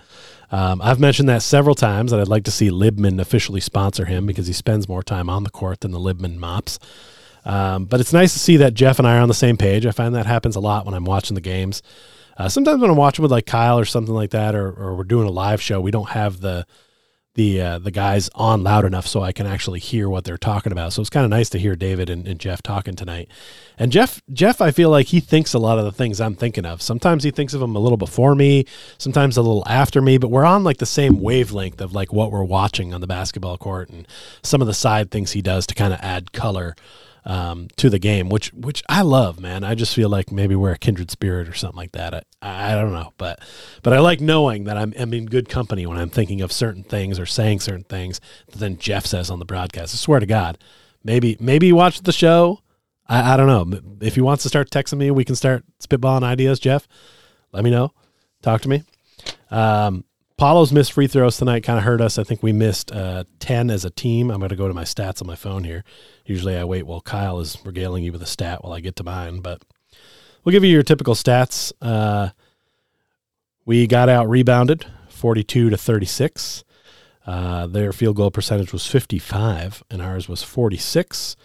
Um, 0.52 0.82
I've 0.82 1.00
mentioned 1.00 1.28
that 1.30 1.42
several 1.42 1.76
times 1.76 2.12
that 2.12 2.20
I'd 2.20 2.28
like 2.28 2.44
to 2.46 2.52
see 2.52 2.70
Libman 2.70 3.20
officially 3.20 3.60
sponsor 3.60 4.06
him 4.06 4.26
because 4.26 4.48
he 4.48 4.54
spends 4.54 4.88
more 4.88 5.04
time 5.04 5.30
on 5.30 5.44
the 5.44 5.50
court 5.50 5.82
than 5.82 5.92
the 5.92 6.00
Libman 6.00 6.38
mops. 6.38 6.80
Um, 7.46 7.86
but 7.86 8.00
it's 8.00 8.14
nice 8.14 8.34
to 8.34 8.40
see 8.40 8.58
that 8.58 8.74
Jeff 8.74 9.00
and 9.00 9.08
I 9.08 9.18
are 9.18 9.22
on 9.22 9.28
the 9.28 9.34
same 9.34 9.58
page. 9.58 9.86
I 9.86 9.92
find 9.92 10.16
that 10.16 10.26
happens 10.26 10.56
a 10.56 10.62
lot 10.62 10.86
when 10.86 10.94
I'm 10.94 11.06
watching 11.06 11.36
the 11.36 11.42
games. 11.42 11.82
Uh, 12.38 12.50
sometimes 12.50 12.82
when 12.82 12.90
I'm 12.90 12.98
watching 12.98 13.22
with 13.24 13.32
like 13.32 13.46
Kyle 13.46 13.78
or 13.78 13.86
something 13.86 14.14
like 14.14 14.32
that, 14.32 14.56
or, 14.56 14.72
or 14.72 14.96
we're 14.96 15.04
doing 15.04 15.28
a 15.28 15.32
live 15.32 15.62
show, 15.62 15.80
we 15.80 15.92
don't 15.92 16.10
have 16.10 16.40
the 16.42 16.66
the 17.36 17.60
uh, 17.60 17.80
the 17.80 17.92
guys 17.92 18.30
on 18.36 18.64
loud 18.64 18.86
enough 18.86 19.08
so 19.08 19.22
I 19.22 19.32
can 19.32 19.48
actually 19.48 19.80
hear 19.80 20.08
what 20.08 20.24
they're 20.24 20.38
talking 20.38 20.72
about. 20.72 20.94
So 20.94 21.02
it's 21.02 21.10
kind 21.10 21.24
of 21.24 21.32
nice 21.32 21.50
to 21.52 21.60
hear 21.60 21.76
David 21.76 22.10
and, 22.10 22.28
and, 22.28 22.40
Jeff 22.40 22.62
talking 22.62 22.96
tonight. 22.96 23.28
And 23.78 23.92
Jeff, 23.92 24.22
Jeff, 24.32 24.62
I 24.62 24.70
feel 24.70 24.90
like 24.90 25.08
he 25.08 25.20
thinks 25.20 25.54
a 25.54 25.60
lot 25.60 25.80
of 25.80 25.86
the 25.86 25.92
things 25.92 26.22
I'm 26.22 26.36
thinking 26.36 26.66
of. 26.66 26.82
Sometimes 26.82 27.24
he 27.24 27.32
thinks 27.32 27.54
of 27.54 27.60
them 27.60 27.76
a 27.76 27.80
little 27.80 27.98
before 27.98 28.36
me, 28.36 28.66
sometimes 29.00 29.36
a 29.38 29.42
little 29.42 29.64
after 29.68 30.02
me, 30.02 30.18
but 30.20 30.30
we're 30.30 30.46
on 30.46 30.64
like 30.64 30.78
the 30.78 30.86
same 30.86 31.22
wavelength 31.22 31.82
of 31.82 31.94
like 31.94 32.14
what 32.14 32.32
we're 32.32 32.44
watching 32.44 32.94
on 32.94 33.02
the 33.02 33.08
basketball 33.08 33.58
court 33.58 33.90
and 33.90 34.08
some 34.44 34.62
of 34.62 34.68
the 34.68 34.74
side 34.74 35.10
things 35.10 35.32
he 35.32 35.42
does 35.42 35.66
to 35.68 35.76
kind 35.76 35.94
of 35.94 36.00
add 36.02 36.34
color 36.34 36.76
um, 37.26 37.68
to 37.78 37.90
the 37.90 38.00
game, 38.00 38.30
which 38.30 38.52
which 38.54 38.84
I 38.90 39.02
love, 39.02 39.40
man. 39.40 39.64
I 39.64 39.76
just 39.76 39.96
feel 39.96 40.10
like 40.10 40.32
maybe 40.32 40.56
we're 40.56 40.74
a 40.74 40.78
kindred 40.78 41.10
spirit 41.10 41.48
or 41.48 41.54
something 41.54 41.78
like 41.78 41.94
that. 41.94 42.26
I, 42.42 42.74
I 42.74 42.76
don't 42.76 42.94
know, 42.94 43.14
but 43.18 43.40
but 43.82 43.94
I 43.94 44.00
like 44.00 44.20
knowing 44.20 44.66
that 44.66 44.78
I'm, 44.78 44.94
I'm 44.98 45.14
in 45.14 45.26
good 45.28 45.48
company 45.50 45.86
when 45.86 45.98
I'm 45.98 46.10
thinking 46.10 46.42
of 46.42 46.52
certain 46.52 46.84
things 46.84 47.20
or 47.20 47.26
saying 47.26 47.62
certain 47.62 47.86
things 47.86 48.20
that 48.48 48.60
then 48.60 48.78
Jeff 48.78 49.06
says 49.06 49.30
on 49.30 49.40
the 49.40 49.46
broadcast. 49.46 49.94
I 49.94 49.98
swear 49.98 50.20
to 50.20 50.26
God, 50.26 50.58
maybe 51.04 51.38
maybe 51.40 51.68
you 51.68 51.76
watch 51.76 52.02
the 52.02 52.12
show. 52.12 52.60
I, 53.08 53.34
I 53.34 53.38
don't 53.38 53.48
know 53.48 53.80
if 54.02 54.16
he 54.16 54.22
wants 54.22 54.44
to 54.44 54.50
start 54.50 54.70
texting 54.70 54.98
me. 54.98 55.12
We 55.12 55.26
can 55.26 55.36
start 55.36 55.64
spitballing 55.82 56.24
ideas. 56.24 56.60
Jeff, 56.60 56.88
let 57.52 57.64
me 57.64 57.70
know. 57.70 57.94
Talk 58.42 58.62
to 58.62 58.70
me. 58.70 58.84
Um, 59.50 60.04
Paolo's 60.38 60.72
missed 60.72 60.94
free 60.94 61.08
throws 61.08 61.38
tonight 61.38 61.64
kind 61.64 61.78
of 61.78 61.86
hurt 61.86 62.02
us. 62.02 62.18
I 62.18 62.24
think 62.24 62.42
we 62.42 62.52
missed 62.52 62.92
uh, 62.92 63.24
10 63.40 63.70
as 63.70 63.86
a 63.86 63.90
team. 63.90 64.32
I'm 64.32 64.40
going 64.40 64.50
to 64.50 64.56
go 64.56 64.68
to 64.68 64.74
my 64.74 64.84
stats 64.84 65.22
on 65.22 65.28
my 65.28 65.36
phone 65.36 65.64
here. 65.64 65.84
Usually 66.26 66.58
I 66.58 66.64
wait 66.64 66.88
while 66.88 67.02
Kyle 67.02 67.40
is 67.40 67.58
regaling 67.64 68.04
you 68.04 68.12
with 68.12 68.22
a 68.24 68.28
stat 68.28 68.64
while 68.64 68.74
I 68.74 68.80
get 68.80 68.96
to 68.98 69.04
mine, 69.04 69.42
but 69.42 69.62
we'll 70.44 70.52
give 70.52 70.64
you 70.64 70.72
your 70.72 70.84
typical 70.84 71.14
stats. 71.14 71.72
Uh, 71.82 72.30
we 73.66 73.86
got 73.86 74.10
out 74.10 74.28
rebounded 74.28 74.86
42 75.10 75.70
to 75.70 75.78
36. 75.78 76.64
Uh, 77.26 77.68
their 77.68 77.94
field 77.94 78.18
goal 78.18 78.32
percentage 78.32 78.74
was 78.74 78.86
55, 78.86 79.84
and 79.90 80.02
ours 80.02 80.28
was 80.28 80.44
46. 80.44 81.38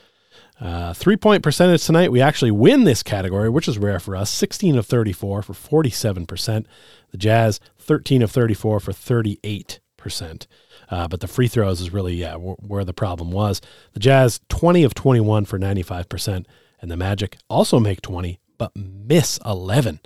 Uh, 0.61 0.93
three 0.93 1.17
point 1.17 1.43
percentage 1.43 1.85
tonight. 1.85 2.11
We 2.11 2.21
actually 2.21 2.51
win 2.51 2.85
this 2.85 3.03
category, 3.03 3.49
which 3.49 3.69
is 3.69 3.79
rare 3.79 4.01
for 4.01 4.17
us. 4.17 4.31
16 4.31 4.77
of 4.77 4.87
34 4.87 5.43
for 5.43 5.53
47%. 5.53 6.67
The 7.11 7.17
Jazz, 7.17 7.61
13 7.79 8.23
of 8.23 8.31
34 8.31 8.81
for 8.81 8.93
38%. 8.93 10.47
Uh, 10.91 11.07
but 11.09 11.21
the 11.21 11.29
free 11.29 11.49
throws 11.49 11.81
is 11.81 11.93
really, 11.93 12.15
yeah, 12.15 12.33
w- 12.33 12.57
where 12.59 12.85
the 12.85 12.95
problem 12.95 13.31
was. 13.31 13.61
The 13.93 14.01
Jazz, 14.01 14.41
20 14.49 14.85
of 14.85 14.95
21 14.95 15.45
for 15.45 15.59
95%. 15.59 16.47
And 16.81 16.91
the 16.91 16.97
Magic 16.97 17.37
also 17.49 17.79
make 17.81 18.01
20, 18.01 18.41
but 18.57 18.73
miss 18.75 19.39
11. 19.45 20.01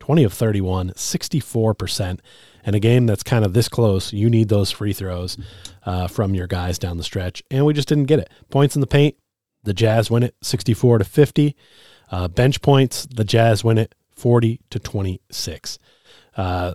20 0.00 0.24
of 0.24 0.32
31, 0.32 0.90
64%. 0.90 2.20
And 2.66 2.76
a 2.76 2.80
game 2.80 3.06
that's 3.06 3.22
kind 3.22 3.44
of 3.44 3.52
this 3.52 3.68
close, 3.68 4.12
you 4.12 4.28
need 4.28 4.48
those 4.48 4.70
free 4.70 4.92
throws 4.92 5.36
uh, 5.84 6.08
from 6.08 6.34
your 6.34 6.46
guys 6.46 6.78
down 6.78 6.96
the 6.96 7.04
stretch. 7.04 7.42
And 7.50 7.64
we 7.64 7.74
just 7.74 7.88
didn't 7.88 8.04
get 8.04 8.18
it. 8.18 8.30
Points 8.50 8.74
in 8.74 8.80
the 8.80 8.86
paint, 8.86 9.16
the 9.64 9.74
Jazz 9.74 10.10
win 10.10 10.22
it 10.22 10.34
64 10.42 10.98
to 10.98 11.04
50. 11.04 11.56
Uh, 12.10 12.28
bench 12.28 12.62
points, 12.62 13.06
the 13.06 13.24
Jazz 13.24 13.64
win 13.64 13.78
it 13.78 13.94
40 14.12 14.60
to 14.70 14.78
26. 14.78 15.78
Uh, 16.36 16.74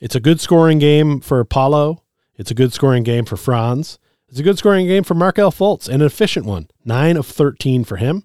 it's 0.00 0.14
a 0.14 0.20
good 0.20 0.40
scoring 0.40 0.78
game 0.78 1.20
for 1.20 1.44
Paolo. 1.44 2.02
It's 2.36 2.50
a 2.50 2.54
good 2.54 2.72
scoring 2.72 3.02
game 3.02 3.24
for 3.24 3.36
Franz. 3.36 3.98
It's 4.28 4.38
a 4.38 4.42
good 4.42 4.58
scoring 4.58 4.86
game 4.86 5.02
for 5.02 5.14
Markelle 5.14 5.50
Fultz, 5.50 5.88
and 5.88 6.02
an 6.02 6.06
efficient 6.06 6.46
one. 6.46 6.68
Nine 6.84 7.16
of 7.16 7.26
13 7.26 7.84
for 7.84 7.96
him, 7.96 8.24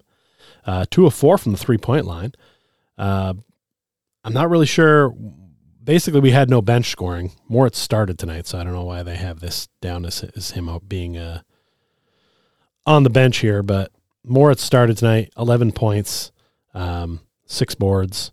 uh, 0.64 0.86
two 0.88 1.04
of 1.04 1.14
four 1.14 1.36
from 1.36 1.52
the 1.52 1.58
three 1.58 1.78
point 1.78 2.06
line. 2.06 2.32
Uh, 2.96 3.34
I'm 4.24 4.32
not 4.32 4.48
really 4.48 4.66
sure. 4.66 5.14
Basically, 5.82 6.20
we 6.20 6.30
had 6.30 6.48
no 6.48 6.62
bench 6.62 6.90
scoring. 6.90 7.32
Moritz 7.48 7.78
started 7.78 8.18
tonight, 8.18 8.46
so 8.46 8.58
I 8.58 8.64
don't 8.64 8.72
know 8.72 8.84
why 8.84 9.02
they 9.02 9.16
have 9.16 9.40
this 9.40 9.68
down 9.80 10.04
as, 10.04 10.22
as 10.34 10.52
him 10.52 10.70
being 10.88 11.16
uh, 11.16 11.42
on 12.86 13.02
the 13.02 13.10
bench 13.10 13.38
here, 13.38 13.62
but 13.62 13.90
Moritz 14.24 14.62
started 14.62 14.96
tonight, 14.96 15.32
11 15.36 15.72
points, 15.72 16.32
um, 16.74 17.20
six 17.46 17.74
boards. 17.74 18.32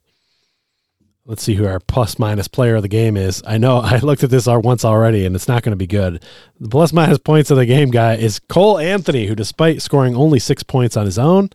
Let's 1.26 1.44
see 1.44 1.56
who 1.56 1.66
our 1.66 1.80
plus 1.80 2.20
minus 2.20 2.48
player 2.48 2.76
of 2.76 2.82
the 2.82 2.88
game 2.90 3.16
is. 3.16 3.42
I 3.46 3.58
know 3.58 3.78
I 3.84 4.00
looked 4.00 4.24
at 4.24 4.30
this 4.30 4.48
once 4.48 4.84
already, 4.84 5.26
and 5.26 5.36
it's 5.36 5.48
not 5.48 5.64
going 5.64 5.72
to 5.72 5.78
be 5.78 5.88
good. 5.88 6.24
The 6.60 6.70
plus 6.70 6.94
minus 6.94 7.20
points 7.20 7.52
of 7.52 7.58
the 7.58 7.66
game 7.66 7.92
guy 7.92 8.16
is 8.16 8.40
Cole 8.40 8.78
Anthony, 8.78 9.28
who, 9.28 9.36
despite 9.36 9.82
scoring 9.82 10.16
only 10.16 10.40
six 10.40 10.64
points 10.64 10.98
on 10.98 11.06
his 11.06 11.20
own, 11.20 11.50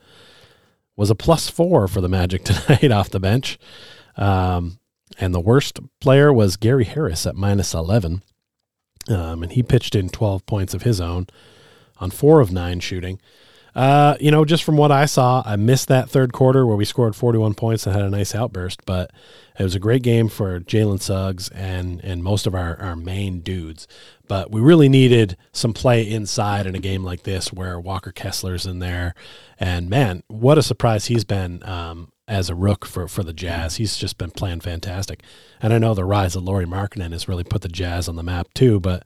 was 0.97 1.11
a 1.11 1.15
plus 1.15 1.49
four 1.49 1.87
for 1.87 2.01
the 2.01 2.09
Magic 2.09 2.45
tonight 2.45 2.91
off 2.91 3.11
the 3.11 3.21
bench. 3.21 3.59
Um, 4.17 4.79
and 5.21 5.35
the 5.35 5.41
worst 5.41 5.81
player 6.01 6.33
was 6.33 6.57
Gary 6.57 6.85
Harris 6.85 7.27
at 7.27 7.35
minus 7.35 7.75
11. 7.75 8.23
Um, 9.09 9.43
and 9.43 9.53
he 9.53 9.63
pitched 9.63 9.95
in 9.95 10.09
12 10.09 10.45
points 10.47 10.75
of 10.75 10.83
his 10.83 11.01
own 11.01 11.27
on 12.01 12.11
four 12.11 12.41
of 12.41 12.53
nine 12.53 12.81
shooting. 12.81 13.21
Uh, 13.75 14.17
you 14.19 14.33
know, 14.33 14.45
just 14.45 14.65
from 14.65 14.77
what 14.77 14.91
I 14.91 15.07
saw, 15.07 15.41
I 15.47 15.55
missed 15.55 15.87
that 15.87 16.11
third 16.11 16.33
quarter 16.33 16.67
where 16.67 16.77
we 16.77 16.85
scored 16.85 17.15
41 17.15 17.55
points 17.55 17.87
and 17.87 17.95
had 17.95 18.05
a 18.05 18.11
nice 18.11 18.35
outburst, 18.35 18.85
but 18.87 19.13
it 19.57 19.63
was 19.63 19.77
a 19.77 19.79
great 19.79 20.03
game 20.03 20.29
for 20.29 20.59
Jalen 20.59 21.01
Suggs 21.01 21.49
and, 21.51 22.03
and 22.03 22.25
most 22.25 22.49
of 22.49 22.57
our, 22.57 22.81
our 22.81 22.97
main 22.97 23.39
dudes. 23.39 23.87
But 24.27 24.51
we 24.51 24.61
really 24.61 24.89
needed 24.89 25.37
some 25.53 25.73
play 25.73 26.03
inside 26.03 26.67
in 26.67 26.75
a 26.75 26.81
game 26.81 27.05
like 27.05 27.23
this 27.23 27.53
where 27.53 27.79
Walker 27.79 28.11
Kessler's 28.11 28.67
in 28.67 28.81
there. 28.81 29.15
And 29.61 29.89
man, 29.89 30.25
what 30.27 30.59
a 30.59 30.63
surprise 30.65 31.07
he's 31.07 31.25
been 31.25 31.63
um, 31.63 32.11
as 32.27 32.51
a 32.51 32.57
rook 32.57 32.85
for, 32.85 33.07
for 33.07 33.23
the 33.23 33.33
Jazz. 33.33 33.77
He's 33.77 33.97
just 33.97 34.19
been 34.19 34.33
playing 34.33 34.61
fantastic. 34.61 35.23
And 35.63 35.73
I 35.73 35.79
know 35.79 35.95
the 35.95 36.05
rise 36.05 36.35
of 36.35 36.43
Lauri 36.43 36.67
Markkanen 36.67 37.13
has 37.13 37.29
really 37.29 37.45
put 37.45 37.63
the 37.63 37.69
Jazz 37.69 38.09
on 38.09 38.17
the 38.17 38.25
map 38.25 38.53
too, 38.55 38.81
but 38.81 39.05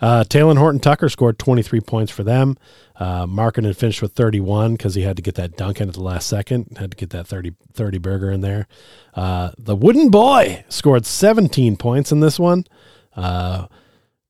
uh, 0.00 0.24
Horton 0.32 0.80
Tucker 0.80 1.08
scored 1.08 1.38
23 1.38 1.80
points 1.80 2.10
for 2.10 2.22
them. 2.22 2.56
Uh, 2.96 3.26
Markkanen 3.26 3.76
finished 3.76 4.02
with 4.02 4.12
31 4.12 4.74
because 4.74 4.94
he 4.94 5.02
had 5.02 5.16
to 5.16 5.22
get 5.22 5.34
that 5.36 5.56
dunk 5.56 5.80
in 5.80 5.88
at 5.88 5.94
the 5.94 6.02
last 6.02 6.26
second, 6.26 6.76
had 6.78 6.90
to 6.92 6.96
get 6.96 7.10
that 7.10 7.26
30, 7.26 7.54
30 7.72 7.98
burger 7.98 8.30
in 8.30 8.40
there. 8.40 8.66
Uh, 9.14 9.50
the 9.58 9.76
Wooden 9.76 10.10
Boy 10.10 10.64
scored 10.68 11.06
17 11.06 11.76
points 11.76 12.12
in 12.12 12.20
this 12.20 12.38
one. 12.38 12.64
Uh, 13.14 13.66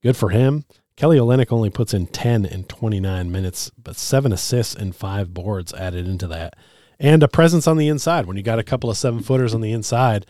good 0.03 0.17
for 0.17 0.31
him. 0.31 0.65
Kelly 0.97 1.19
Olynyk 1.19 1.51
only 1.51 1.71
puts 1.71 1.95
in 1.95 2.07
10 2.07 2.45
in 2.45 2.65
29 2.65 3.33
minutes, 3.33 3.71
but 3.83 3.97
seven 3.97 4.33
assists 4.33 4.75
and 4.75 4.95
five 4.95 5.33
boards 5.33 5.73
added 5.73 6.07
into 6.07 6.27
that. 6.27 6.55
And 6.99 7.23
a 7.23 7.29
presence 7.29 7.67
on 7.67 7.79
the 7.79 7.89
inside. 7.89 8.27
When 8.27 8.37
you 8.37 8.43
got 8.43 8.59
a 8.59 8.65
couple 8.65 8.91
of 8.91 8.99
seven 8.99 9.23
footers 9.23 9.55
on 9.55 9.63
the 9.63 9.73
inside, 9.73 10.27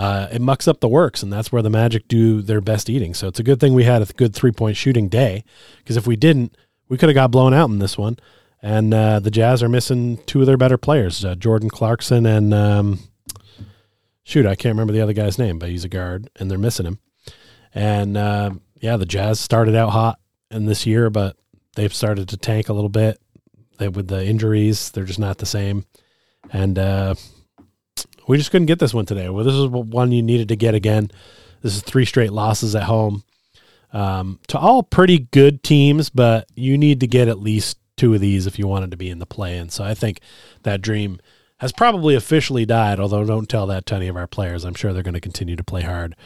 uh, 0.00 0.28
it 0.32 0.40
mucks 0.40 0.66
up 0.66 0.80
the 0.80 0.88
works, 0.88 1.22
and 1.22 1.30
that's 1.30 1.52
where 1.52 1.60
the 1.60 1.68
Magic 1.68 2.08
do 2.08 2.40
their 2.40 2.62
best 2.62 2.88
eating. 2.88 3.12
So 3.12 3.28
it's 3.28 3.38
a 3.38 3.42
good 3.42 3.60
thing 3.60 3.74
we 3.74 3.84
had 3.84 4.00
a 4.00 4.06
good 4.06 4.34
three 4.34 4.50
point 4.50 4.78
shooting 4.78 5.10
day, 5.10 5.44
because 5.76 5.98
if 5.98 6.06
we 6.06 6.16
didn't, 6.16 6.56
we 6.88 6.96
could 6.96 7.10
have 7.10 7.14
got 7.14 7.30
blown 7.30 7.52
out 7.52 7.68
in 7.68 7.80
this 7.80 7.98
one. 7.98 8.16
And 8.62 8.94
uh, 8.94 9.20
the 9.20 9.30
Jazz 9.30 9.62
are 9.62 9.68
missing 9.68 10.16
two 10.24 10.40
of 10.40 10.46
their 10.46 10.56
better 10.56 10.78
players, 10.78 11.22
uh, 11.22 11.34
Jordan 11.34 11.68
Clarkson 11.68 12.24
and 12.24 12.54
um, 12.54 12.98
shoot, 14.22 14.46
I 14.46 14.54
can't 14.54 14.72
remember 14.72 14.94
the 14.94 15.02
other 15.02 15.12
guy's 15.12 15.38
name, 15.38 15.58
but 15.58 15.68
he's 15.68 15.84
a 15.84 15.88
guard, 15.88 16.30
and 16.36 16.50
they're 16.50 16.56
missing 16.56 16.86
him. 16.86 16.98
And 17.74 18.16
uh, 18.16 18.52
yeah, 18.80 18.96
the 18.96 19.04
Jazz 19.04 19.38
started 19.38 19.74
out 19.74 19.90
hot 19.90 20.18
in 20.50 20.64
this 20.64 20.86
year, 20.86 21.10
but 21.10 21.36
they've 21.76 21.94
started 21.94 22.26
to 22.30 22.38
tank 22.38 22.70
a 22.70 22.72
little 22.72 22.88
bit. 22.88 23.20
They, 23.76 23.88
with 23.88 24.08
the 24.08 24.24
injuries, 24.24 24.90
they're 24.92 25.04
just 25.04 25.18
not 25.18 25.36
the 25.36 25.46
same. 25.46 25.84
And 26.50 26.78
uh, 26.78 27.16
we 28.28 28.36
just 28.36 28.50
couldn't 28.50 28.66
get 28.66 28.78
this 28.78 28.94
one 28.94 29.06
today. 29.06 29.28
Well, 29.28 29.44
this 29.44 29.54
is 29.54 29.66
one 29.66 30.12
you 30.12 30.22
needed 30.22 30.48
to 30.48 30.56
get 30.56 30.74
again. 30.74 31.10
This 31.62 31.76
is 31.76 31.82
three 31.82 32.04
straight 32.04 32.32
losses 32.32 32.74
at 32.74 32.84
home 32.84 33.22
um, 33.92 34.38
to 34.48 34.58
all 34.58 34.82
pretty 34.82 35.18
good 35.18 35.62
teams, 35.62 36.10
but 36.10 36.46
you 36.54 36.78
need 36.78 37.00
to 37.00 37.06
get 37.06 37.28
at 37.28 37.40
least 37.40 37.78
two 37.96 38.14
of 38.14 38.20
these 38.20 38.46
if 38.46 38.58
you 38.58 38.66
wanted 38.66 38.90
to 38.90 38.96
be 38.96 39.10
in 39.10 39.18
the 39.18 39.26
play. 39.26 39.58
And 39.58 39.70
so 39.70 39.84
I 39.84 39.94
think 39.94 40.20
that 40.62 40.80
dream 40.80 41.20
has 41.58 41.72
probably 41.72 42.14
officially 42.14 42.64
died, 42.64 42.98
although 42.98 43.24
don't 43.24 43.48
tell 43.48 43.66
that 43.66 43.84
to 43.86 43.94
any 43.94 44.08
of 44.08 44.16
our 44.16 44.26
players. 44.26 44.64
I'm 44.64 44.74
sure 44.74 44.92
they're 44.92 45.02
going 45.02 45.14
to 45.14 45.20
continue 45.20 45.56
to 45.56 45.64
play 45.64 45.82
hard 45.82 46.16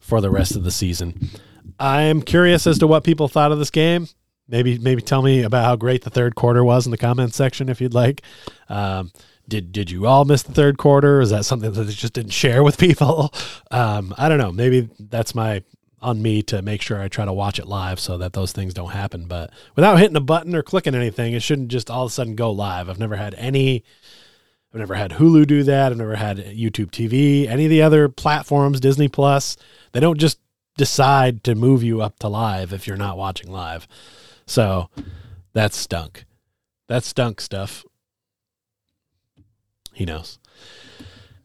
for 0.00 0.20
the 0.20 0.30
rest 0.30 0.56
of 0.56 0.64
the 0.64 0.72
season. 0.72 1.30
I'm 1.78 2.22
curious 2.22 2.66
as 2.66 2.78
to 2.80 2.88
what 2.88 3.04
people 3.04 3.28
thought 3.28 3.52
of 3.52 3.58
this 3.58 3.70
game. 3.70 4.08
Maybe 4.48 4.76
maybe 4.78 5.00
tell 5.00 5.22
me 5.22 5.42
about 5.42 5.64
how 5.64 5.76
great 5.76 6.02
the 6.02 6.10
third 6.10 6.34
quarter 6.34 6.64
was 6.64 6.84
in 6.86 6.90
the 6.90 6.98
comments 6.98 7.36
section 7.36 7.68
if 7.68 7.80
you'd 7.80 7.94
like. 7.94 8.22
Um, 8.68 9.12
did 9.48 9.72
did 9.72 9.90
you 9.90 10.06
all 10.06 10.24
miss 10.24 10.42
the 10.42 10.52
third 10.52 10.78
quarter? 10.78 11.20
Is 11.20 11.30
that 11.30 11.44
something 11.44 11.72
that 11.72 11.82
they 11.82 11.92
just 11.92 12.12
didn't 12.12 12.32
share 12.32 12.62
with 12.62 12.78
people? 12.86 13.32
Um, 13.70 14.14
I 14.16 14.28
don't 14.28 14.38
know. 14.38 14.52
Maybe 14.52 14.88
that's 14.98 15.34
my 15.34 15.62
on 16.00 16.20
me 16.20 16.42
to 16.42 16.60
make 16.62 16.82
sure 16.82 17.00
I 17.00 17.08
try 17.08 17.24
to 17.24 17.32
watch 17.32 17.60
it 17.60 17.66
live 17.66 18.00
so 18.00 18.18
that 18.18 18.32
those 18.32 18.50
things 18.52 18.74
don't 18.74 18.90
happen. 18.90 19.26
But 19.26 19.50
without 19.76 19.98
hitting 19.98 20.16
a 20.16 20.20
button 20.20 20.54
or 20.54 20.62
clicking 20.62 20.96
anything, 20.96 21.32
it 21.32 21.42
shouldn't 21.42 21.68
just 21.68 21.90
all 21.90 22.04
of 22.04 22.10
a 22.10 22.12
sudden 22.12 22.34
go 22.34 22.50
live. 22.50 22.88
I've 22.88 22.98
never 22.98 23.16
had 23.16 23.34
any. 23.34 23.84
I've 24.72 24.80
never 24.80 24.94
had 24.94 25.12
Hulu 25.12 25.46
do 25.46 25.62
that. 25.64 25.92
I've 25.92 25.98
never 25.98 26.16
had 26.16 26.38
YouTube 26.38 26.90
TV, 26.90 27.46
any 27.46 27.64
of 27.64 27.70
the 27.70 27.82
other 27.82 28.08
platforms, 28.08 28.80
Disney 28.80 29.06
Plus. 29.06 29.56
They 29.92 30.00
don't 30.00 30.18
just 30.18 30.40
decide 30.76 31.44
to 31.44 31.54
move 31.54 31.82
you 31.82 32.00
up 32.00 32.18
to 32.20 32.28
live 32.28 32.72
if 32.72 32.86
you're 32.86 32.96
not 32.96 33.18
watching 33.18 33.52
live. 33.52 33.86
So 34.46 34.88
that's 35.52 35.76
stunk. 35.76 36.24
That's 36.88 37.06
stunk 37.06 37.40
stuff. 37.40 37.84
He 39.92 40.04
knows. 40.04 40.38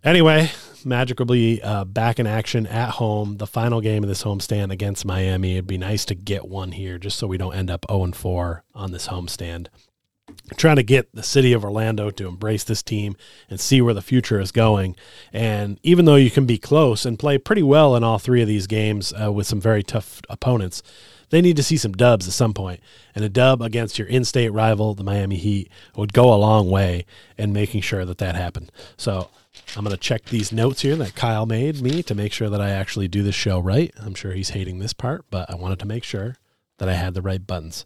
Anyway, 0.03 0.51
Magic 0.85 1.19
will 1.19 1.25
be 1.25 1.61
uh, 1.61 1.83
back 1.83 2.19
in 2.19 2.27
action 2.27 2.65
at 2.67 2.91
home. 2.91 3.37
The 3.37 3.47
final 3.47 3.81
game 3.81 4.03
of 4.03 4.09
this 4.09 4.23
homestand 4.23 4.71
against 4.71 5.05
Miami. 5.05 5.53
It'd 5.53 5.67
be 5.67 5.77
nice 5.77 6.05
to 6.05 6.15
get 6.15 6.47
one 6.47 6.71
here 6.71 6.97
just 6.97 7.17
so 7.17 7.27
we 7.27 7.37
don't 7.37 7.55
end 7.55 7.69
up 7.69 7.85
0 7.89 8.11
4 8.11 8.63
on 8.73 8.91
this 8.91 9.07
homestand. 9.07 9.67
trying 10.55 10.77
to 10.77 10.83
get 10.83 11.13
the 11.13 11.23
city 11.23 11.51
of 11.51 11.65
Orlando 11.65 12.09
to 12.11 12.27
embrace 12.27 12.63
this 12.63 12.83
team 12.83 13.15
and 13.49 13.59
see 13.59 13.81
where 13.81 13.93
the 13.93 14.01
future 14.01 14.39
is 14.39 14.51
going. 14.51 14.95
And 15.33 15.79
even 15.83 16.05
though 16.05 16.15
you 16.15 16.31
can 16.31 16.45
be 16.45 16.57
close 16.57 17.05
and 17.05 17.19
play 17.19 17.37
pretty 17.37 17.63
well 17.63 17.95
in 17.95 18.03
all 18.03 18.19
three 18.19 18.41
of 18.41 18.47
these 18.47 18.67
games 18.67 19.13
uh, 19.21 19.31
with 19.31 19.47
some 19.47 19.59
very 19.59 19.83
tough 19.83 20.21
opponents, 20.29 20.83
they 21.29 21.41
need 21.41 21.57
to 21.57 21.63
see 21.63 21.77
some 21.77 21.91
dubs 21.91 22.27
at 22.27 22.34
some 22.34 22.53
point. 22.53 22.79
And 23.13 23.24
a 23.24 23.29
dub 23.29 23.62
against 23.62 24.00
your 24.00 24.07
in 24.07 24.24
state 24.24 24.50
rival, 24.50 24.93
the 24.93 25.03
Miami 25.03 25.36
Heat, 25.36 25.69
would 25.96 26.13
go 26.13 26.34
a 26.34 26.36
long 26.36 26.69
way 26.69 27.05
in 27.38 27.53
making 27.53 27.81
sure 27.81 28.05
that 28.05 28.17
that 28.19 28.36
happened. 28.36 28.72
So 28.96 29.29
I'm 29.75 29.84
going 29.84 29.96
to 29.96 30.01
check 30.01 30.25
these 30.25 30.51
notes 30.51 30.81
here 30.81 30.96
that 30.96 31.15
Kyle 31.15 31.46
made 31.46 31.81
me 31.81 32.01
to 32.03 32.15
make 32.15 32.31
sure 32.31 32.50
that 32.50 32.62
I 32.62 32.69
actually 32.69 33.07
do 33.07 33.24
this 33.24 33.36
show 33.36 33.60
right. 33.60 33.93
I'm 34.00 34.15
sure 34.15 34.31
he's 34.31 34.51
hating 34.51 34.79
this 34.79 34.93
part, 34.93 35.25
but 35.29 35.50
I 35.50 35.55
wanted 35.55 35.79
to 35.79 35.86
make 35.86 36.03
sure 36.03 36.38
that 36.77 36.88
I 36.89 36.93
had 36.93 37.13
the 37.13 37.22
right 37.22 37.46
buttons. 37.46 37.86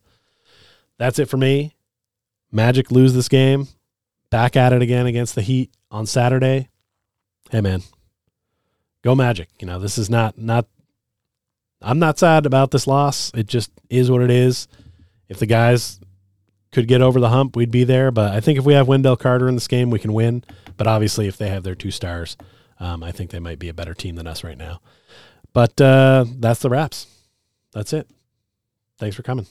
That's 0.98 1.18
it 1.18 1.30
for 1.30 1.38
me. 1.38 1.74
Magic 2.52 2.92
lose 2.92 3.14
this 3.14 3.30
game. 3.30 3.68
Back 4.30 4.56
at 4.56 4.74
it 4.74 4.82
again 4.82 5.08
against 5.08 5.36
the 5.36 5.42
Heat 5.42 5.72
on 5.90 6.06
Saturday. 6.06 6.70
Hey 7.50 7.62
man, 7.62 7.82
go 9.02 9.16
Magic. 9.16 9.50
You 9.60 9.68
know, 9.68 9.80
this 9.80 9.98
is 9.98 10.10
not 10.10 10.38
not 10.38 10.68
I'm 11.82 12.00
not 12.00 12.20
sad 12.20 12.46
about 12.46 12.72
this 12.72 12.88
loss. 12.88 13.32
It 13.34 13.48
just 13.48 13.72
is 13.90 14.12
what 14.12 14.22
it 14.22 14.32
is. 14.32 14.68
If 15.30 15.40
the 15.40 15.46
guys 15.46 16.00
could 16.72 16.88
get 16.88 17.02
over 17.02 17.20
the 17.20 17.30
hump, 17.30 17.56
we'd 17.56 17.72
be 17.72 17.84
there. 17.84 18.12
But 18.12 18.34
I 18.34 18.40
think 18.40 18.60
if 18.60 18.66
we 18.66 18.74
have 18.74 18.88
Wendell 18.88 19.18
Carter 19.18 19.48
in 19.48 19.56
this 19.56 19.68
game, 19.68 19.90
we 19.90 20.00
can 20.00 20.14
win. 20.14 20.44
But 20.78 20.88
obviously, 20.88 21.28
if 21.28 21.38
they 21.38 21.50
have 21.50 21.64
their 21.64 21.76
two 21.76 21.92
stars, 21.92 22.38
um, 22.80 23.04
I 23.04 23.12
think 23.12 23.32
they 23.32 23.40
might 23.40 23.60
be 23.60 23.70
a 23.70 23.74
better 23.74 23.94
team 23.94 24.16
than 24.16 24.28
us 24.28 24.44
right 24.44 24.58
now. 24.58 24.82
But 25.54 25.80
uh, 25.82 26.26
that's 26.38 26.62
the 26.62 26.70
wraps. 26.70 27.08
That's 27.74 27.94
it. 27.94 28.10
Thanks 28.98 29.16
for 29.16 29.24
coming. 29.24 29.48